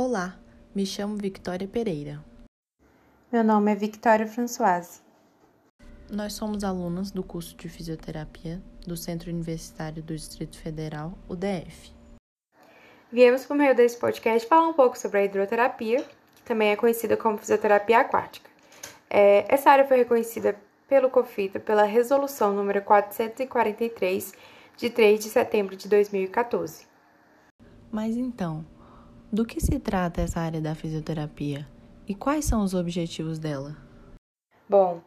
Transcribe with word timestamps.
Olá, 0.00 0.38
me 0.72 0.86
chamo 0.86 1.16
Victoria 1.16 1.66
Pereira. 1.66 2.24
Meu 3.32 3.42
nome 3.42 3.72
é 3.72 3.74
Victoria 3.74 4.28
Françoise. 4.28 5.00
Nós 6.08 6.34
somos 6.34 6.62
alunas 6.62 7.10
do 7.10 7.24
curso 7.24 7.56
de 7.56 7.68
fisioterapia 7.68 8.62
do 8.86 8.96
Centro 8.96 9.28
Universitário 9.28 10.00
do 10.00 10.14
Distrito 10.14 10.56
Federal, 10.56 11.18
UDF. 11.28 11.90
Viemos 13.10 13.44
por 13.44 13.56
meio 13.56 13.74
desse 13.74 13.98
podcast 13.98 14.48
falar 14.48 14.68
um 14.68 14.72
pouco 14.72 14.96
sobre 14.96 15.18
a 15.18 15.24
hidroterapia, 15.24 16.04
que 16.36 16.42
também 16.44 16.70
é 16.70 16.76
conhecida 16.76 17.16
como 17.16 17.36
fisioterapia 17.36 17.98
aquática. 17.98 18.48
É, 19.10 19.52
essa 19.52 19.68
área 19.68 19.84
foi 19.84 19.96
reconhecida 19.96 20.56
pelo 20.88 21.10
COFITA 21.10 21.58
pela 21.58 21.82
resolução 21.82 22.54
número 22.54 22.82
443 22.82 24.32
de 24.76 24.90
3 24.90 25.24
de 25.24 25.28
setembro 25.28 25.74
de 25.74 25.88
2014. 25.88 26.86
Mas 27.90 28.16
então, 28.16 28.64
do 29.32 29.44
que 29.44 29.60
se 29.60 29.78
trata 29.78 30.22
essa 30.22 30.40
área 30.40 30.60
da 30.60 30.74
fisioterapia 30.74 31.66
e 32.06 32.14
quais 32.14 32.46
são 32.46 32.62
os 32.62 32.74
objetivos 32.74 33.38
dela? 33.38 33.76
Bom, 34.68 35.00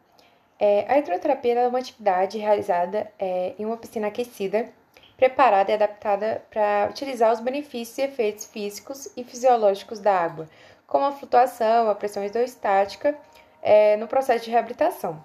é, 0.59 0.85
a 0.87 0.99
hidroterapia 0.99 1.59
é 1.59 1.67
uma 1.67 1.79
atividade 1.79 2.37
realizada 2.37 3.11
é, 3.17 3.55
em 3.57 3.65
uma 3.65 3.77
piscina 3.77 4.07
aquecida, 4.07 4.69
preparada 5.17 5.71
e 5.71 5.73
adaptada 5.73 6.43
para 6.49 6.87
utilizar 6.89 7.33
os 7.33 7.39
benefícios 7.39 7.97
e 7.97 8.01
efeitos 8.03 8.45
físicos 8.45 9.09
e 9.17 9.23
fisiológicos 9.23 9.99
da 9.99 10.15
água, 10.15 10.47
como 10.85 11.05
a 11.05 11.11
flutuação, 11.11 11.89
a 11.89 11.95
pressão 11.95 12.23
hidrostática, 12.23 13.17
é, 13.61 13.97
no 13.97 14.07
processo 14.07 14.45
de 14.45 14.51
reabilitação. 14.51 15.23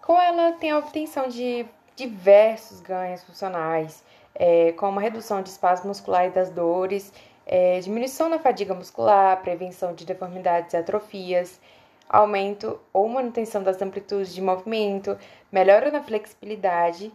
Com 0.00 0.20
ela, 0.20 0.52
tem 0.52 0.70
a 0.70 0.78
obtenção 0.78 1.28
de 1.28 1.66
diversos 1.96 2.80
ganhos 2.80 3.22
funcionais, 3.24 4.02
é, 4.34 4.72
como 4.72 5.00
a 5.00 5.02
redução 5.02 5.42
de 5.42 5.48
espasmo 5.48 5.88
muscular 5.88 6.26
e 6.26 6.30
das 6.30 6.50
dores, 6.50 7.12
é, 7.48 7.80
diminuição 7.80 8.28
na 8.28 8.38
fadiga 8.38 8.74
muscular, 8.74 9.40
prevenção 9.40 9.94
de 9.94 10.04
deformidades 10.04 10.74
e 10.74 10.76
atrofias, 10.76 11.58
aumento 12.06 12.78
ou 12.92 13.08
manutenção 13.08 13.62
das 13.62 13.80
amplitudes 13.80 14.34
de 14.34 14.42
movimento, 14.42 15.18
melhora 15.50 15.90
na 15.90 16.02
flexibilidade, 16.02 17.10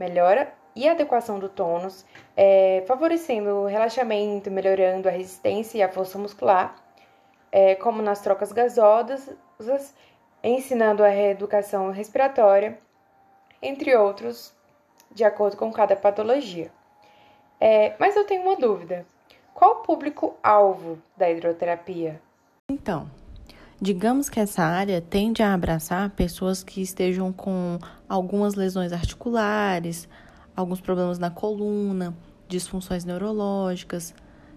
melhora 0.00 0.52
e 0.74 0.88
adequação 0.88 1.38
do 1.38 1.48
tônus, 1.48 2.06
é, 2.34 2.84
favorecendo 2.86 3.50
o 3.50 3.66
relaxamento, 3.66 4.50
melhorando 4.50 5.08
a 5.08 5.12
resistência 5.12 5.78
e 5.78 5.82
a 5.82 5.92
força 5.92 6.18
muscular, 6.18 6.74
é, 7.52 7.74
como 7.74 8.00
nas 8.00 8.20
trocas 8.20 8.52
gasosas, 8.52 9.36
ensinando 10.42 11.04
a 11.04 11.08
reeducação 11.08 11.90
respiratória, 11.90 12.78
entre 13.60 13.94
outros, 13.94 14.54
de 15.10 15.24
acordo 15.24 15.56
com 15.56 15.70
cada 15.70 15.96
patologia. 15.96 16.70
É, 17.60 17.94
mas 17.98 18.16
eu 18.16 18.24
tenho 18.26 18.42
uma 18.42 18.56
dúvida: 18.56 19.06
qual 19.56 19.80
o 19.80 19.82
público-alvo 19.82 20.98
da 21.16 21.30
hidroterapia? 21.30 22.20
Então, 22.70 23.10
Digamos 23.78 24.30
que 24.30 24.40
essa 24.40 24.62
área 24.62 25.02
tende 25.02 25.42
a 25.42 25.52
abraçar 25.52 26.08
pessoas 26.08 26.64
que 26.64 26.80
estejam 26.80 27.30
com 27.30 27.78
algumas 28.08 28.54
lesões 28.54 28.90
articulares, 28.90 30.08
alguns 30.56 30.80
problemas 30.80 31.18
na 31.18 31.28
coluna, 31.28 32.16
disfunções 32.48 33.04
neurológicas, 33.04 34.14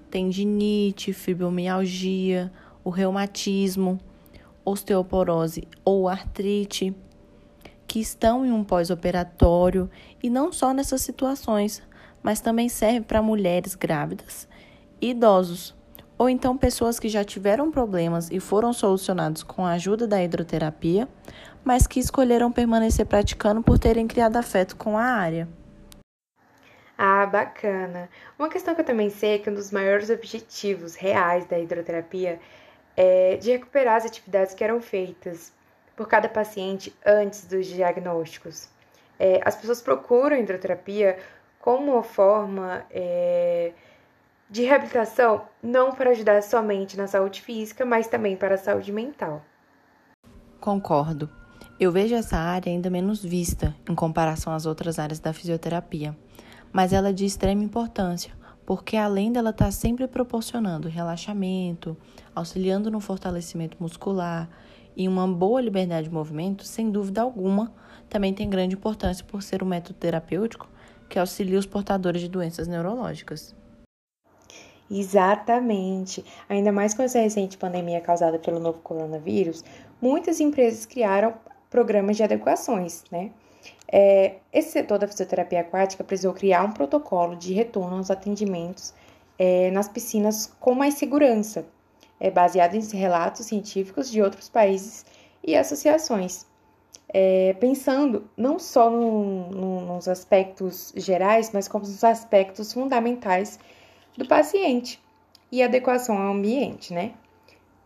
tendinite, 0.09 1.11
fibromialgia, 1.11 2.50
o 2.81 2.89
reumatismo, 2.89 4.00
osteoporose 4.63 5.67
ou 5.84 6.08
artrite, 6.08 6.95
que 7.86 8.00
estão 8.00 8.45
em 8.45 8.53
um 8.53 8.63
pós-operatório 8.63 9.89
e 10.23 10.30
não 10.30 10.53
só 10.53 10.73
nessas 10.73 11.02
situações, 11.02 11.84
mas 12.23 12.39
também 12.39 12.69
serve 12.69 13.02
para 13.02 13.22
mulheres 13.22 13.75
grávidas, 13.75 14.47
idosos 15.02 15.75
ou 16.17 16.30
então 16.30 16.58
pessoas 16.58 17.00
que 17.00 17.08
já 17.08 17.23
tiveram 17.23 17.72
problemas 17.72 18.30
e 18.30 18.42
foram 18.42 18.73
solucionados 18.73 19.41
com 19.41 19.66
a 19.66 19.72
ajuda 19.72 20.06
da 20.06 20.22
hidroterapia, 20.22 21.08
mas 21.64 21.88
que 21.88 22.00
escolheram 22.00 22.52
permanecer 22.52 23.06
praticando 23.06 23.64
por 23.64 23.80
terem 23.80 24.06
criado 24.06 24.36
afeto 24.36 24.75
com 24.75 24.97
a 24.97 25.03
área. 25.03 25.47
Ah, 26.97 27.25
bacana. 27.25 28.09
Uma 28.38 28.50
questão 28.50 28.75
que 28.75 28.81
eu 28.81 28.85
também 28.85 29.09
sei 29.09 29.35
é 29.35 29.40
que 29.40 29.50
um 29.50 29.53
dos 29.53 29.72
maiores 29.72 30.09
objetivos 30.09 30.96
reais 30.96 31.45
da 31.45 31.57
hidroterapia 31.57 32.38
é 32.97 33.38
de 33.38 33.51
recuperar 33.51 33.95
as 33.95 34.06
atividades 34.06 34.53
que 34.53 34.62
eram 34.62 34.81
feitas 34.81 35.53
por 35.95 36.09
cada 36.09 36.28
paciente 36.28 36.94
antes 37.06 37.45
dos 37.45 37.68
diagnósticos. 37.68 38.68
É, 39.18 39.40
as 39.45 39.56
pessoas 39.56 39.81
procuram 39.81 40.35
hidroterapia 40.35 41.18
como 41.62 41.94
uma 41.94 42.03
forma 42.03 42.85
é, 42.91 43.72
de 44.50 44.64
reabilitação 44.64 45.44
não 45.62 45.94
para 45.94 46.10
ajudar 46.10 46.42
somente 46.42 46.98
na 46.98 47.08
saúde 47.08 47.42
física, 47.42 47.86
mas 47.86 48.08
também 48.08 48.36
para 48.36 48.56
a 48.56 48.58
saúde 48.58 48.92
mental. 48.92 49.44
Concordo. 50.60 51.30
Eu 51.80 51.92
vejo 51.92 52.16
essa 52.16 52.36
área 52.36 52.72
ainda 52.72 52.90
menos 52.90 53.24
vista 53.24 53.74
em 53.90 53.96
comparação 53.96 54.52
às 54.52 54.66
outras 54.66 55.00
áreas 55.00 55.20
da 55.20 55.32
fisioterapia, 55.32 56.18
mas 56.74 56.92
ela 56.92 57.10
é 57.10 57.14
de 57.14 57.26
extrema 57.26 57.64
importância, 57.64 58.34
porque 58.66 58.98
além 58.98 59.32
dela 59.32 59.52
estar 59.52 59.72
sempre 59.72 60.08
proporcionando 60.08 60.90
relaxamento, 60.90 61.96
auxiliando 62.36 62.92
no 62.92 63.00
fortalecimento 63.00 63.78
muscular 63.80 64.50
e 64.98 65.08
uma 65.08 65.26
boa 65.28 65.62
liberdade 65.62 66.10
de 66.10 66.14
movimento, 66.14 66.66
sem 66.66 66.92
dúvida 66.92 67.22
alguma, 67.22 67.72
também 68.10 68.34
tem 68.34 68.50
grande 68.50 68.76
importância 68.76 69.24
por 69.24 69.42
ser 69.42 69.64
um 69.64 69.68
método 69.68 69.98
terapêutico 69.98 70.68
que 71.08 71.18
auxilia 71.18 71.58
os 71.58 71.66
portadores 71.66 72.22
de 72.22 72.28
doenças 72.28 72.68
neurológicas. 72.68 73.56
Exatamente. 74.89 76.25
Ainda 76.47 76.72
mais 76.72 76.94
com 76.94 77.03
essa 77.03 77.19
recente 77.19 77.57
pandemia 77.57 78.01
causada 78.01 78.39
pelo 78.39 78.59
novo 78.59 78.79
coronavírus, 78.79 79.63
muitas 80.01 80.39
empresas 80.39 80.85
criaram 80.85 81.33
programas 81.69 82.17
de 82.17 82.23
adequações, 82.23 83.03
né? 83.11 83.31
É, 83.91 84.35
esse 84.53 84.72
setor 84.72 85.00
da 85.00 85.07
fisioterapia 85.07 85.61
aquática 85.61 86.03
precisou 86.03 86.33
criar 86.33 86.63
um 86.63 86.72
protocolo 86.72 87.35
de 87.35 87.53
retorno 87.53 87.97
aos 87.97 88.11
atendimentos 88.11 88.94
é, 89.38 89.72
nas 89.72 89.88
piscinas 89.88 90.53
com 90.59 90.75
mais 90.75 90.95
segurança, 90.95 91.66
é, 92.19 92.29
baseado 92.29 92.75
em 92.75 92.81
relatos 92.95 93.45
científicos 93.45 94.09
de 94.09 94.21
outros 94.21 94.50
países 94.50 95.06
e 95.44 95.56
associações. 95.56 96.45
É, 97.11 97.53
pensando 97.59 98.29
não 98.38 98.59
só 98.59 98.89
no, 98.89 99.50
no, 99.50 99.81
nos 99.81 100.07
aspectos 100.07 100.94
gerais, 100.95 101.50
mas 101.51 101.67
como 101.67 101.83
nos 101.83 102.03
aspectos 102.03 102.71
fundamentais 102.71 103.57
do 104.19 104.28
paciente 104.28 105.02
e 105.50 105.63
adequação 105.63 106.18
ao 106.18 106.34
ambiente, 106.34 106.94
né? 106.94 107.13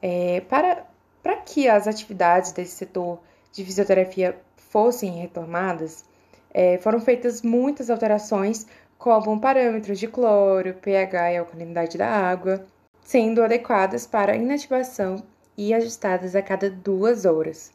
É, 0.01 0.41
para, 0.41 0.85
para 1.21 1.37
que 1.37 1.69
as 1.69 1.87
atividades 1.87 2.51
desse 2.51 2.75
setor 2.75 3.19
de 3.51 3.63
fisioterapia 3.63 4.35
fossem 4.57 5.11
retomadas, 5.11 6.03
é, 6.51 6.79
foram 6.79 6.99
feitas 6.99 7.43
muitas 7.43 7.89
alterações, 7.89 8.65
como 8.97 9.39
parâmetros 9.39 9.99
de 9.99 10.07
cloro, 10.07 10.73
pH 10.73 11.33
e 11.33 11.37
alcalinidade 11.37 11.97
da 11.97 12.09
água, 12.09 12.65
sendo 13.01 13.43
adequadas 13.43 14.07
para 14.07 14.35
inativação 14.35 15.23
e 15.55 15.73
ajustadas 15.73 16.35
a 16.35 16.41
cada 16.41 16.69
duas 16.69 17.25
horas. 17.25 17.71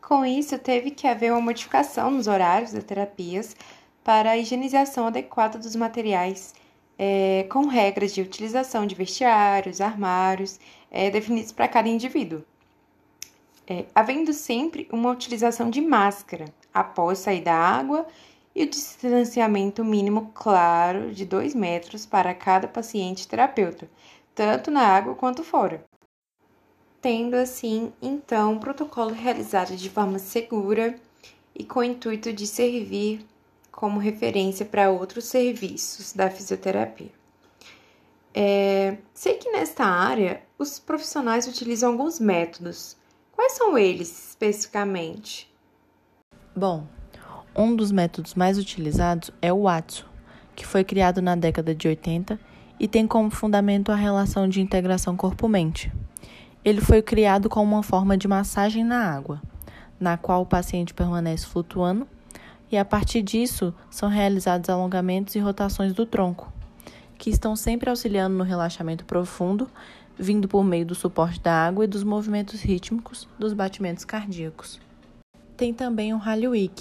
Com 0.00 0.24
isso, 0.24 0.58
teve 0.58 0.90
que 0.90 1.06
haver 1.06 1.32
uma 1.32 1.40
modificação 1.40 2.10
nos 2.10 2.26
horários 2.26 2.72
das 2.72 2.84
terapias 2.84 3.54
para 4.02 4.30
a 4.30 4.36
higienização 4.38 5.06
adequada 5.06 5.58
dos 5.58 5.76
materiais 5.76 6.54
é, 6.98 7.46
com 7.50 7.66
regras 7.66 8.14
de 8.14 8.20
utilização 8.20 8.86
de 8.86 8.94
vestiários, 8.94 9.80
armários, 9.80 10.58
é, 10.90 11.10
definidos 11.10 11.52
para 11.52 11.68
cada 11.68 11.88
indivíduo. 11.88 12.42
É, 13.66 13.86
havendo 13.94 14.32
sempre 14.32 14.86
uma 14.92 15.10
utilização 15.10 15.70
de 15.70 15.80
máscara 15.80 16.44
após 16.72 17.18
sair 17.18 17.40
da 17.40 17.54
água 17.54 18.06
e 18.54 18.62
o 18.62 18.70
distanciamento 18.70 19.84
mínimo 19.84 20.30
claro 20.34 21.12
de 21.12 21.24
2 21.24 21.54
metros 21.54 22.06
para 22.06 22.34
cada 22.34 22.68
paciente 22.68 23.26
terapeuta, 23.26 23.88
tanto 24.34 24.70
na 24.70 24.86
água 24.86 25.14
quanto 25.14 25.42
fora. 25.42 25.82
Tendo 27.00 27.34
assim, 27.34 27.92
então, 28.00 28.52
um 28.52 28.58
protocolo 28.58 29.12
realizado 29.12 29.76
de 29.76 29.90
forma 29.90 30.18
segura 30.18 30.94
e 31.54 31.64
com 31.64 31.80
o 31.80 31.84
intuito 31.84 32.32
de 32.32 32.46
servir 32.46 33.26
como 33.74 33.98
referência 33.98 34.64
para 34.64 34.90
outros 34.90 35.24
serviços 35.24 36.12
da 36.12 36.30
fisioterapia. 36.30 37.10
É, 38.32 38.98
sei 39.12 39.34
que 39.34 39.50
nesta 39.50 39.84
área 39.84 40.42
os 40.58 40.78
profissionais 40.78 41.46
utilizam 41.46 41.92
alguns 41.92 42.18
métodos. 42.20 42.96
Quais 43.32 43.52
são 43.52 43.76
eles 43.76 44.28
especificamente? 44.30 45.52
Bom, 46.54 46.86
um 47.54 47.74
dos 47.74 47.90
métodos 47.90 48.34
mais 48.34 48.58
utilizados 48.58 49.30
é 49.42 49.52
o 49.52 49.62
Watson, 49.64 50.06
que 50.54 50.66
foi 50.66 50.84
criado 50.84 51.20
na 51.20 51.34
década 51.34 51.74
de 51.74 51.88
80 51.88 52.38
e 52.78 52.86
tem 52.86 53.06
como 53.06 53.30
fundamento 53.30 53.90
a 53.90 53.96
relação 53.96 54.48
de 54.48 54.60
integração 54.60 55.16
corpo-mente. 55.16 55.92
Ele 56.64 56.80
foi 56.80 57.02
criado 57.02 57.48
como 57.48 57.74
uma 57.74 57.82
forma 57.82 58.16
de 58.16 58.26
massagem 58.26 58.84
na 58.84 59.12
água, 59.12 59.42
na 59.98 60.16
qual 60.16 60.42
o 60.42 60.46
paciente 60.46 60.94
permanece 60.94 61.46
flutuando 61.46 62.06
e 62.74 62.76
a 62.76 62.84
partir 62.84 63.22
disso 63.22 63.72
são 63.88 64.08
realizados 64.08 64.68
alongamentos 64.68 65.36
e 65.36 65.38
rotações 65.38 65.92
do 65.92 66.04
tronco. 66.04 66.52
que 67.16 67.30
estão 67.30 67.54
sempre 67.54 67.88
auxiliando 67.88 68.36
no 68.36 68.42
relaxamento 68.42 69.04
profundo, 69.04 69.70
vindo 70.18 70.48
por 70.48 70.64
meio 70.64 70.84
do 70.84 70.94
suporte 70.96 71.40
da 71.40 71.52
água 71.52 71.84
e 71.84 71.88
dos 71.88 72.02
movimentos 72.02 72.60
rítmicos 72.60 73.28
dos 73.38 73.52
batimentos 73.52 74.04
cardíacos. 74.04 74.80
Tem 75.56 75.72
também 75.72 76.12
o 76.12 76.18
Halloween, 76.18 76.72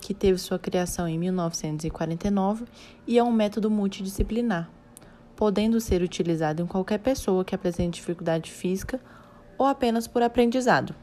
que 0.00 0.14
teve 0.14 0.38
sua 0.38 0.58
criação 0.58 1.06
em 1.06 1.18
1949 1.18 2.64
e 3.06 3.18
é 3.18 3.22
um 3.22 3.30
método 3.30 3.70
multidisciplinar, 3.70 4.70
podendo 5.36 5.78
ser 5.78 6.02
utilizado 6.02 6.62
em 6.62 6.66
qualquer 6.66 6.98
pessoa 6.98 7.44
que 7.44 7.54
apresente 7.54 8.00
dificuldade 8.00 8.50
física 8.50 8.98
ou 9.58 9.66
apenas 9.66 10.08
por 10.08 10.22
aprendizado, 10.22 10.94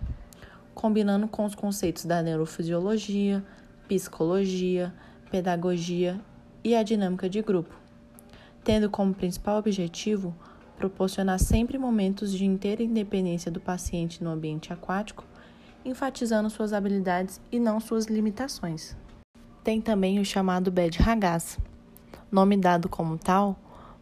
combinando 0.73 1.27
com 1.27 1.45
os 1.45 1.53
conceitos 1.53 2.05
da 2.05 2.23
neurofisiologia, 2.23 3.45
psicologia, 3.87 4.93
pedagogia 5.31 6.19
e 6.63 6.75
a 6.75 6.83
dinâmica 6.83 7.29
de 7.29 7.41
grupo, 7.41 7.73
tendo 8.63 8.89
como 8.89 9.13
principal 9.13 9.57
objetivo 9.57 10.35
proporcionar 10.77 11.39
sempre 11.39 11.77
momentos 11.77 12.31
de 12.31 12.45
inteira 12.45 12.83
independência 12.83 13.51
do 13.51 13.59
paciente 13.59 14.23
no 14.23 14.29
ambiente 14.29 14.71
aquático, 14.71 15.23
enfatizando 15.83 16.49
suas 16.49 16.73
habilidades 16.73 17.41
e 17.51 17.59
não 17.59 17.79
suas 17.79 18.05
limitações. 18.05 18.95
Tem 19.63 19.81
também 19.81 20.19
o 20.19 20.25
chamado 20.25 20.71
Bed 20.71 20.99
Ragaz, 20.99 21.57
nome 22.31 22.57
dado 22.57 22.87
como 22.87 23.17
tal 23.17 23.57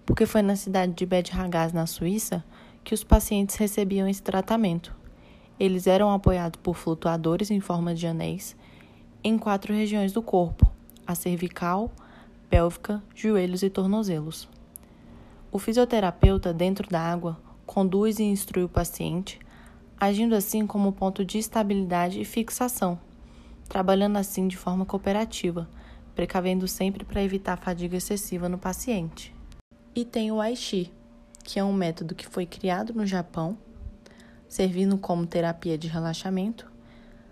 porque 0.06 0.26
foi 0.26 0.42
na 0.42 0.56
cidade 0.56 0.94
de 0.94 1.06
Bed 1.06 1.32
Ragaz, 1.32 1.74
na 1.74 1.88
Suíça, 1.88 2.44
que 2.84 2.94
os 2.94 3.04
pacientes 3.04 3.56
recebiam 3.56 4.08
esse 4.08 4.22
tratamento. 4.22 4.96
Eles 5.60 5.88
eram 5.88 6.12
apoiados 6.12 6.60
por 6.62 6.76
flutuadores 6.76 7.50
em 7.50 7.60
forma 7.60 7.96
de 7.96 8.06
anéis 8.06 8.56
em 9.26 9.40
quatro 9.40 9.74
regiões 9.74 10.14
do 10.14 10.22
corpo: 10.22 10.72
a 11.06 11.16
cervical, 11.16 11.92
pélvica, 12.48 13.02
joelhos 13.16 13.64
e 13.64 13.72
tornozelos. 13.72 14.48
O 15.52 15.58
fisioterapeuta, 15.58 16.54
dentro 16.54 16.88
da 16.88 17.02
água, 17.02 17.42
conduz 17.66 18.20
e 18.20 18.24
instrui 18.24 18.64
o 18.64 18.70
paciente, 18.70 19.40
agindo 20.00 20.36
assim 20.36 20.68
como 20.68 20.92
ponto 20.92 21.26
de 21.26 21.40
estabilidade 21.40 22.22
e 22.22 22.26
fixação, 22.26 23.00
trabalhando 23.68 24.18
assim 24.18 24.48
de 24.48 24.56
forma 24.56 24.86
cooperativa, 24.86 25.68
precavendo 26.14 26.68
sempre 26.68 27.04
para 27.04 27.24
evitar 27.24 27.58
fadiga 27.58 27.98
excessiva 27.98 28.48
no 28.48 28.60
paciente. 28.60 29.34
E 29.96 30.06
tem 30.06 30.32
o 30.32 30.40
Aichi, 30.40 30.92
que 31.44 31.58
é 31.58 31.64
um 31.64 31.74
método 31.74 32.14
que 32.14 32.28
foi 32.28 32.46
criado 32.46 32.94
no 32.94 33.08
Japão, 33.08 33.58
servindo 34.48 35.00
como 35.00 35.26
terapia 35.26 35.80
de 35.80 35.88
relaxamento, 35.88 36.75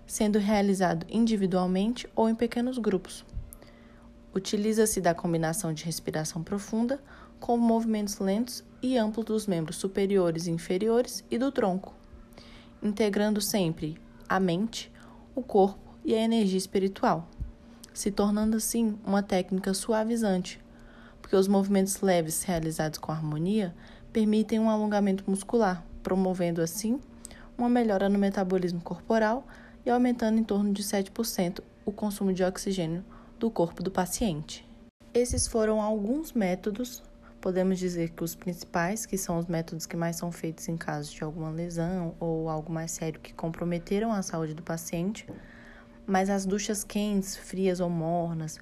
sendo 0.05 0.39
realizado 0.39 1.05
individualmente 1.09 2.07
ou 2.15 2.29
em 2.29 2.35
pequenos 2.35 2.77
grupos. 2.77 3.25
Utiliza-se 4.35 5.00
da 5.00 5.13
combinação 5.13 5.73
de 5.73 5.85
respiração 5.85 6.41
profunda 6.44 7.00
com 7.39 7.57
movimentos 7.57 8.19
lentos 8.19 8.63
e 8.81 8.97
amplos 8.97 9.25
dos 9.25 9.47
membros 9.47 9.77
superiores 9.77 10.47
e 10.47 10.51
inferiores 10.51 11.23
e 11.29 11.38
do 11.38 11.51
tronco, 11.51 11.94
integrando 12.81 13.39
sempre 13.39 13.97
a 14.27 14.39
mente, 14.39 14.91
o 15.35 15.41
corpo 15.44 15.94
e 16.03 16.15
a 16.15 16.21
energia 16.21 16.57
espiritual, 16.57 17.27
se 17.94 18.11
tornando 18.11 18.57
assim 18.57 18.97
uma 19.05 19.21
técnica 19.21 19.73
suavizante, 19.73 20.59
porque 21.21 21.35
os 21.35 21.47
movimentos 21.47 22.01
leves 22.01 22.44
realizados 22.44 23.00
com 23.00 23.11
harmonia 23.11 23.73
permitem 24.11 24.59
um 24.59 24.69
alongamento 24.69 25.23
muscular, 25.29 25.85
promovendo 26.01 26.61
assim 26.61 27.00
uma 27.57 27.69
melhora 27.69 28.09
no 28.09 28.17
metabolismo 28.17 28.81
corporal 28.81 29.45
e 29.85 29.89
aumentando 29.89 30.39
em 30.39 30.44
torno 30.44 30.74
de 30.74 30.83
7% 30.83 31.62
o 31.85 31.91
consumo 31.91 32.33
de 32.33 32.44
oxigênio 32.44 33.03
do 33.39 33.50
corpo 33.50 33.83
do 33.83 33.91
paciente. 33.91 34.68
Esses 35.13 35.47
foram 35.47 35.81
alguns 35.81 36.33
métodos, 36.33 37.03
podemos 37.41 37.77
dizer 37.77 38.12
que 38.12 38.24
os 38.24 38.35
principais, 38.35 39.06
que 39.06 39.18
são 39.18 39.38
os 39.38 39.45
métodos 39.45 39.85
que 39.85 39.97
mais 39.97 40.15
são 40.15 40.31
feitos 40.31 40.68
em 40.68 40.77
casos 40.77 41.12
de 41.12 41.24
alguma 41.24 41.51
lesão 41.51 42.15
ou 42.19 42.50
algo 42.50 42.71
mais 42.71 42.91
sério 42.91 43.19
que 43.19 43.33
comprometeram 43.33 44.12
a 44.12 44.21
saúde 44.21 44.53
do 44.53 44.63
paciente, 44.63 45.27
mas 46.07 46.29
as 46.29 46.45
duchas 46.45 46.83
quentes, 46.83 47.36
frias 47.36 47.79
ou 47.79 47.89
mornas, 47.89 48.59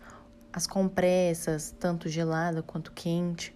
as 0.51 0.67
compressas, 0.67 1.74
tanto 1.79 2.09
gelada 2.09 2.62
quanto 2.62 2.91
quente, 2.91 3.56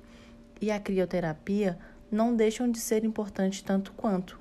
e 0.62 0.72
a 0.72 0.80
crioterapia 0.80 1.78
não 2.10 2.36
deixam 2.36 2.72
de 2.72 2.80
ser 2.80 3.04
importantes 3.04 3.62
tanto 3.62 3.92
quanto, 3.94 4.40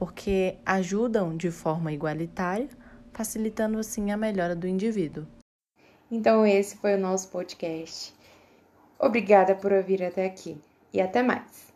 porque 0.00 0.56
ajudam 0.64 1.36
de 1.36 1.50
forma 1.50 1.92
igualitária, 1.92 2.70
facilitando 3.12 3.78
assim 3.78 4.10
a 4.10 4.16
melhora 4.16 4.56
do 4.56 4.66
indivíduo. 4.66 5.26
Então, 6.10 6.46
esse 6.46 6.78
foi 6.78 6.94
o 6.94 6.98
nosso 6.98 7.28
podcast. 7.28 8.14
Obrigada 8.98 9.54
por 9.54 9.70
ouvir 9.74 10.02
até 10.02 10.24
aqui 10.24 10.58
e 10.90 11.02
até 11.02 11.22
mais. 11.22 11.69